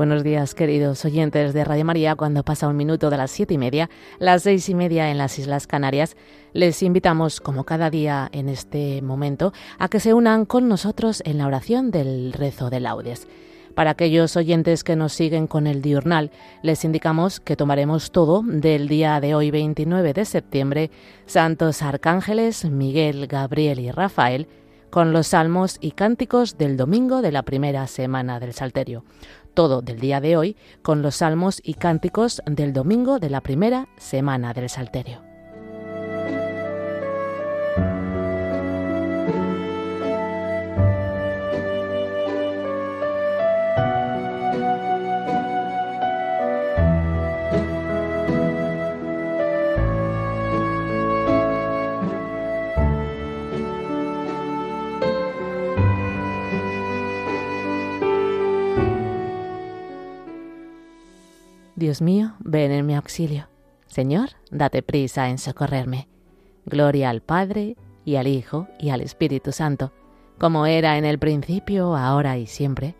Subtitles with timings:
[0.00, 2.16] buenos días, queridos oyentes de Radio María.
[2.16, 5.38] Cuando pasa un minuto de las siete y media, las seis y media en las
[5.38, 6.16] Islas Canarias,
[6.54, 11.36] les invitamos, como cada día en este momento, a que se unan con nosotros en
[11.36, 13.28] la oración del rezo de laudes.
[13.74, 16.30] Para aquellos oyentes que nos siguen con el diurnal,
[16.62, 20.90] les indicamos que tomaremos todo del día de hoy, 29 de septiembre,
[21.26, 24.48] Santos Arcángeles, Miguel, Gabriel y Rafael,
[24.88, 29.04] con los salmos y cánticos del domingo de la primera semana del Salterio
[29.54, 33.88] todo del día de hoy con los salmos y cánticos del domingo de la primera
[33.96, 35.29] semana del Salterio.
[61.80, 63.48] Dios mío, ven en mi auxilio.
[63.86, 66.08] Señor, date prisa en socorrerme.
[66.66, 69.90] Gloria al Padre, y al Hijo, y al Espíritu Santo,
[70.38, 72.96] como era en el principio, ahora y siempre,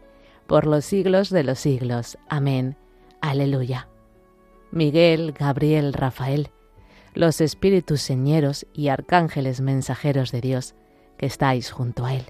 [0.46, 2.16] por los siglos de los siglos.
[2.30, 2.78] Amén.
[3.20, 3.86] Aleluya.
[4.70, 6.48] Miguel, Gabriel, Rafael,
[7.12, 10.74] los espíritus señeros y arcángeles mensajeros de Dios,
[11.18, 12.24] que estáis junto a Él.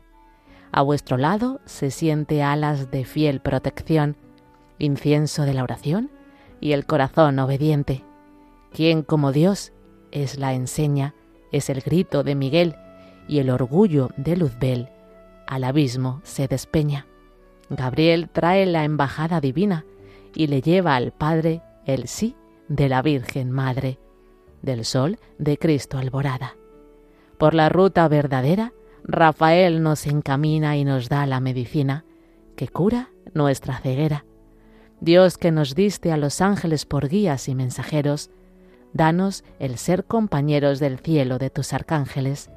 [0.72, 4.16] A vuestro lado se siente alas de fiel protección,
[4.80, 6.10] incienso de la oración
[6.60, 8.04] y el corazón obediente.
[8.72, 9.72] Quien como Dios
[10.10, 11.14] es la enseña,
[11.52, 12.76] es el grito de Miguel
[13.28, 14.88] y el orgullo de Luzbel,
[15.46, 17.06] al abismo se despeña.
[17.68, 19.84] Gabriel trae la embajada divina
[20.34, 22.36] y le lleva al Padre el sí
[22.68, 23.98] de la Virgen Madre,
[24.62, 26.56] del sol de Cristo alborada.
[27.38, 32.04] Por la ruta verdadera, Rafael nos encamina y nos da la medicina
[32.54, 34.24] que cura nuestra ceguera
[35.00, 38.30] Dios que nos diste a los ángeles por guías y mensajeros,
[38.92, 42.50] danos el ser compañeros del cielo de tus arcángeles.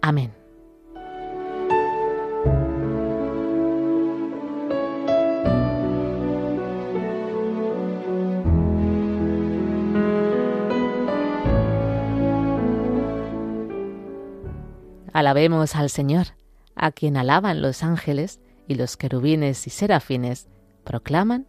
[0.00, 0.32] Amén.
[15.12, 16.28] Alabemos al Señor,
[16.76, 18.38] a quien alaban los ángeles
[18.68, 20.46] y los querubines y serafines,
[20.84, 21.48] proclaman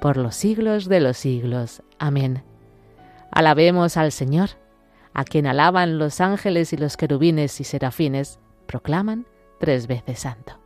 [0.00, 1.82] por los siglos de los siglos.
[1.98, 2.42] Amén.
[3.30, 4.50] Alabemos al Señor,
[5.14, 9.26] a quien alaban los ángeles y los querubines y serafines, proclaman
[9.58, 10.65] tres veces santo.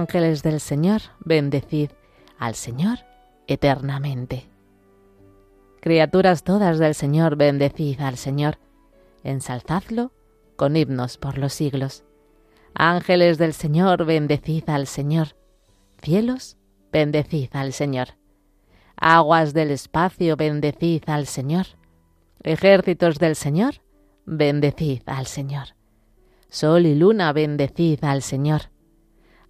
[0.00, 1.90] Ángeles del Señor, bendecid
[2.38, 3.00] al Señor
[3.46, 4.48] eternamente.
[5.82, 8.58] Criaturas todas del Señor, bendecid al Señor,
[9.24, 10.10] ensalzadlo
[10.56, 12.04] con himnos por los siglos.
[12.72, 15.36] Ángeles del Señor, bendecid al Señor.
[16.00, 16.56] Cielos,
[16.90, 18.16] bendecid al Señor.
[18.96, 21.66] Aguas del espacio, bendecid al Señor.
[22.42, 23.74] Ejércitos del Señor,
[24.24, 25.74] bendecid al Señor.
[26.48, 28.70] Sol y luna, bendecid al Señor.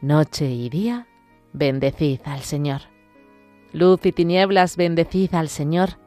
[0.00, 1.06] noche y día,
[1.52, 2.82] bendecid al Señor.
[3.72, 5.98] Luz y tinieblas, bendecid al Señor.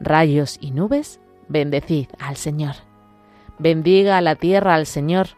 [0.00, 2.76] Rayos y nubes, bendecid al Señor.
[3.58, 5.28] Bendiga la tierra al Señor.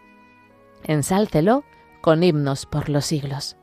[0.85, 1.65] Ensálcelo
[2.01, 3.57] con himnos por los siglos.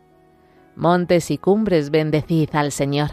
[0.75, 3.11] Montes y cumbres, bendecid al Señor.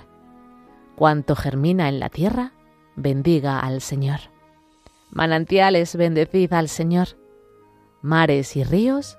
[0.96, 2.52] Cuanto germina en la tierra,
[2.96, 4.20] bendiga al Señor.
[5.10, 7.08] Manantiales, bendecid al Señor.
[8.02, 9.18] Mares y ríos,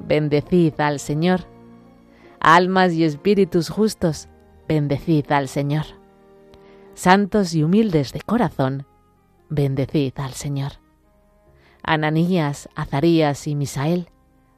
[0.00, 1.46] bendecid al Señor.
[2.40, 4.28] Almas y espíritus justos,
[4.68, 5.84] bendecid al Señor.
[6.94, 8.86] Santos y humildes de corazón,
[9.48, 10.72] bendecid al Señor.
[11.82, 14.10] Ananías, Azarías y Misael,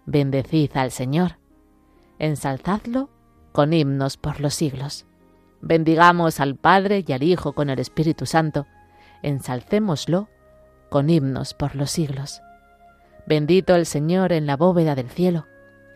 [0.06, 1.38] bendecid al Señor.
[2.18, 3.10] Ensalzadlo
[3.52, 5.04] con himnos por los siglos.
[5.60, 8.66] Bendigamos al Padre y al Hijo con el Espíritu Santo.
[9.22, 10.28] Ensalcémoslo
[10.90, 12.40] con himnos por los siglos.
[13.28, 15.46] Bendito el Señor en la bóveda del cielo,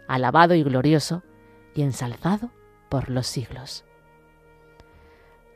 [0.06, 1.23] alabado y glorioso,
[1.75, 2.50] y ensalzado
[2.90, 3.87] por los siglos.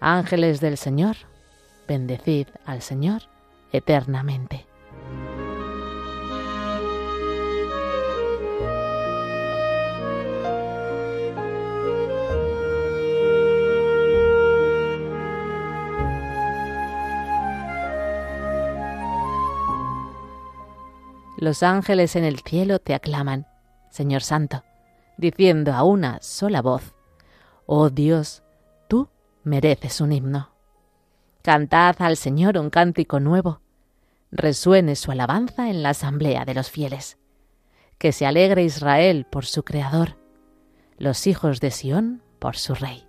[0.01, 1.17] Ángeles del Señor,
[1.87, 3.25] bendecid al Señor
[3.73, 4.65] eternamente.
[21.47, 23.47] Los ángeles en el cielo te aclaman,
[23.89, 24.65] Señor Santo,
[25.17, 26.93] diciendo a una sola voz,
[27.67, 28.43] Oh Dios,
[28.89, 29.09] tú
[29.45, 30.51] mereces un himno.
[31.43, 33.61] Cantad al Señor un cántico nuevo,
[34.33, 37.17] resuene su alabanza en la asamblea de los fieles.
[37.97, 40.17] Que se alegre Israel por su Creador,
[40.99, 43.07] los hijos de Sión por su Rey.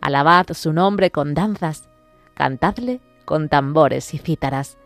[0.00, 1.90] Alabad su nombre con danzas,
[2.32, 4.78] cantadle con tambores y cítaras,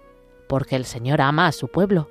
[0.48, 2.10] porque el Señor ama a su pueblo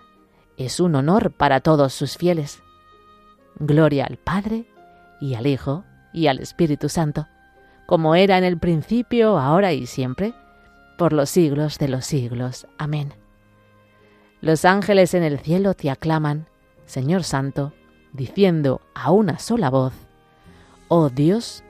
[0.57, 2.61] es un honor para todos sus fieles.
[3.59, 4.65] Gloria al Padre,
[5.19, 5.83] y al Hijo,
[6.13, 7.27] y al Espíritu Santo,
[7.85, 10.33] como era en el principio, ahora y siempre,
[10.97, 12.67] por los siglos de los siglos.
[12.77, 13.13] Amén.
[14.41, 16.47] Los ángeles en el cielo te aclaman,
[16.85, 17.73] Señor Santo,
[18.13, 19.93] diciendo a una sola voz,
[20.87, 21.63] Oh Dios,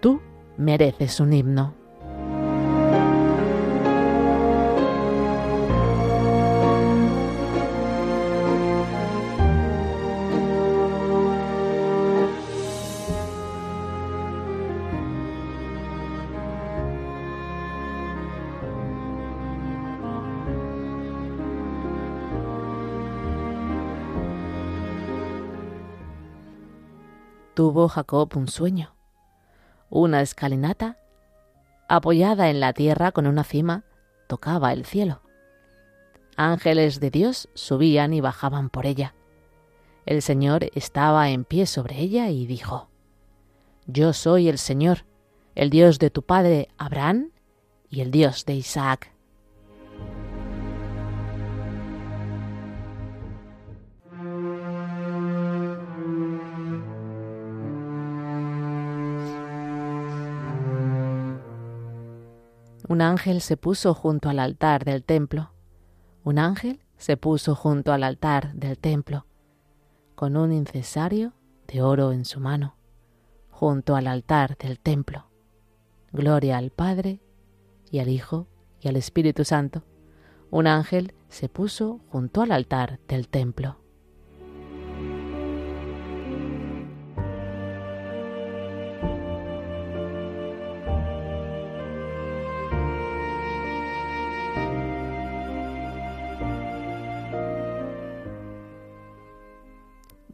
[0.00, 0.20] tú
[0.56, 1.74] mereces un himno.
[27.56, 28.94] Tuvo Jacob un sueño,
[29.88, 30.98] una escalinata
[31.88, 33.82] apoyada en la tierra con una cima
[34.28, 35.22] tocaba el cielo.
[36.36, 39.14] Ángeles de Dios subían y bajaban por ella.
[40.04, 42.90] El Señor estaba en pie sobre ella y dijo,
[43.86, 45.06] Yo soy el Señor,
[45.54, 47.30] el Dios de tu padre Abraham
[47.88, 49.15] y el Dios de Isaac.
[62.88, 65.50] Un ángel se puso junto al altar del templo.
[66.22, 69.26] Un ángel se puso junto al altar del templo,
[70.14, 71.32] con un incesario
[71.66, 72.76] de oro en su mano,
[73.50, 75.26] junto al altar del templo.
[76.12, 77.20] Gloria al Padre,
[77.90, 78.46] y al Hijo,
[78.80, 79.82] y al Espíritu Santo.
[80.50, 83.78] Un ángel se puso junto al altar del templo.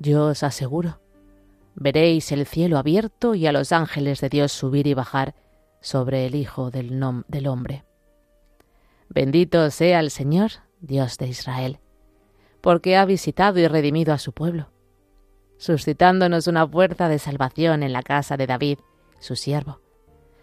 [0.03, 0.99] Yo os aseguro,
[1.77, 5.37] veréis el cielo abierto y a los ángeles de Dios subir y bajar
[5.81, 7.85] sobre el Hijo del, del Hombre.
[9.09, 11.79] Bendito sea el Señor, Dios de Israel,
[12.61, 14.71] porque ha visitado y redimido a su pueblo,
[15.57, 18.79] suscitándonos una fuerza de salvación en la casa de David,
[19.21, 19.83] su siervo,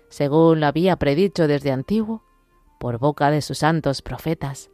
[0.07, 2.23] según lo había predicho desde antiguo,
[2.79, 4.71] por boca de sus santos profetas.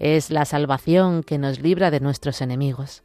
[0.00, 3.04] Es la salvación que nos libra de nuestros enemigos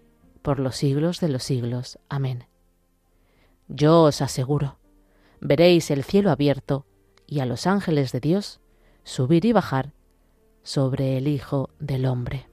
[0.41, 1.99] por los siglos de los siglos.
[2.09, 2.45] Amén.
[3.67, 4.77] Yo os aseguro,
[5.39, 6.85] veréis el cielo abierto
[7.27, 8.59] y a los ángeles de Dios
[9.03, 9.93] subir y bajar
[10.63, 12.50] sobre el Hijo del Hombre.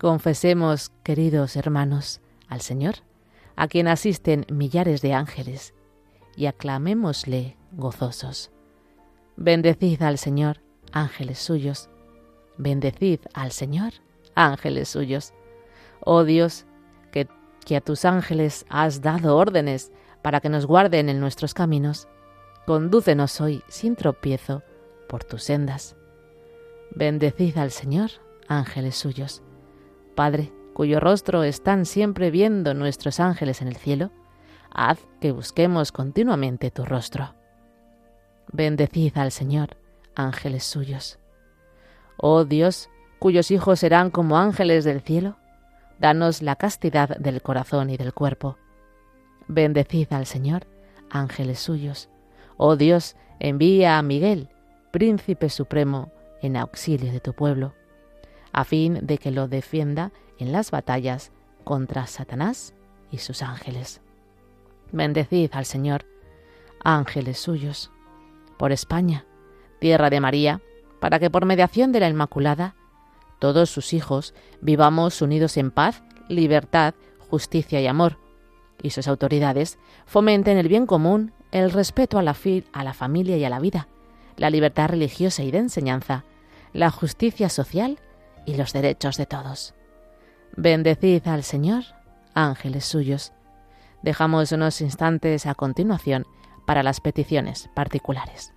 [0.00, 2.94] Confesemos, queridos hermanos, al Señor,
[3.54, 5.74] a quien asisten millares de ángeles,
[6.36, 8.50] y aclamémosle gozosos.
[9.36, 11.90] Bendecid al Señor, ángeles suyos.
[12.56, 13.92] Bendecid al Señor,
[14.34, 15.34] ángeles suyos.
[16.00, 16.64] Oh Dios,
[17.12, 17.28] que,
[17.76, 19.92] a tus ángeles has dado órdenes
[20.22, 22.08] para que nos guarden en nuestros caminos,
[22.66, 24.62] condúcenos hoy sin tropiezo
[25.10, 25.94] por tus sendas.
[26.90, 28.12] Bendecid al Señor,
[28.48, 29.42] ángeles suyos.
[30.20, 34.10] Padre, cuyo rostro están siempre viendo nuestros ángeles en el cielo,
[34.70, 37.34] haz que busquemos continuamente tu rostro.
[38.52, 39.78] Bendecid al Señor,
[40.14, 41.18] ángeles suyos.
[42.18, 45.38] Oh Dios, cuyos hijos serán como ángeles del cielo,
[45.98, 48.58] danos la castidad del corazón y del cuerpo.
[49.48, 50.66] Bendecid al Señor,
[51.08, 52.10] ángeles suyos.
[52.58, 54.50] Oh Dios, envía a Miguel,
[54.90, 56.12] príncipe supremo,
[56.42, 57.72] en auxilio de tu pueblo,
[58.52, 61.32] a fin de que lo defienda en las batallas
[61.64, 62.74] contra Satanás
[63.10, 64.00] y sus ángeles.
[64.92, 66.06] Bendecid al Señor,
[66.82, 67.90] ángeles suyos
[68.58, 69.24] por España,
[69.78, 70.60] tierra de María,
[71.00, 72.74] para que por mediación de la Inmaculada,
[73.38, 76.94] todos sus hijos vivamos unidos en paz, libertad,
[77.30, 78.18] justicia y amor,
[78.82, 82.36] y sus autoridades fomenten el bien común, el respeto a la,
[82.72, 83.88] a la familia y a la vida,
[84.36, 86.24] la libertad religiosa y de enseñanza,
[86.72, 87.98] la justicia social
[88.46, 89.74] y los derechos de todos.
[90.56, 91.84] Bendecid al Señor,
[92.34, 93.32] ángeles suyos.
[94.02, 96.26] Dejamos unos instantes a continuación
[96.66, 98.52] para las peticiones particulares.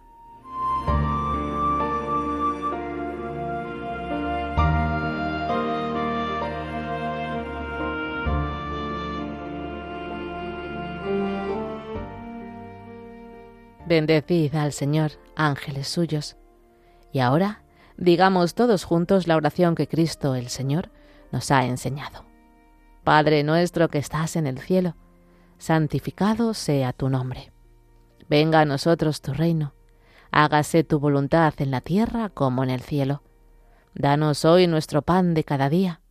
[13.86, 16.38] Bendecid al Señor, ángeles suyos.
[17.12, 17.62] Y ahora,
[17.98, 20.90] digamos todos juntos la oración que Cristo el Señor
[21.32, 22.26] nos ha enseñado.
[23.04, 24.96] Padre nuestro que estás en el cielo,
[25.58, 27.52] santificado sea tu nombre.
[28.30, 29.74] Venga a nosotros tu reino,
[30.32, 33.22] hágase tu voluntad en la tierra como en el cielo.
[33.94, 36.02] Danos hoy nuestro pan de cada día.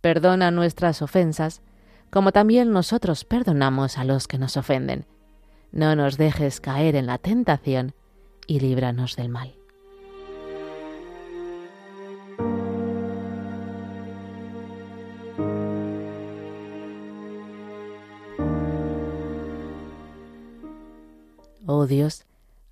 [0.00, 1.62] Perdona nuestras ofensas,
[2.10, 5.06] como también nosotros perdonamos a los que nos ofenden.
[5.72, 7.94] No nos dejes caer en la tentación
[8.46, 9.55] y líbranos del mal.
[21.86, 22.26] Dios,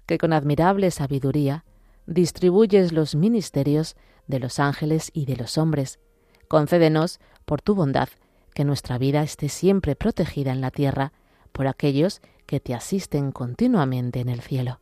[0.07, 1.65] que con admirable sabiduría
[2.07, 5.99] distribuyes los ministerios de los ángeles y de los hombres,
[6.49, 8.09] concédenos, por tu bondad,
[8.55, 11.13] que nuestra vida esté siempre protegida en la tierra
[11.53, 14.81] por aquellos que te asisten continuamente en el cielo.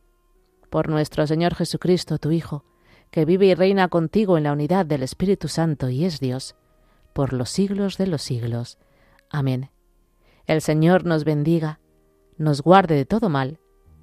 [0.69, 2.65] Por nuestro Señor Jesucristo, tu Hijo,
[3.11, 6.55] que vive y reina contigo en la unidad del Espíritu Santo y es Dios,
[7.13, 8.79] por los siglos de los siglos.
[9.29, 9.69] Amén.
[10.45, 11.79] El Señor nos bendiga,
[12.37, 13.59] nos guarde de todo mal,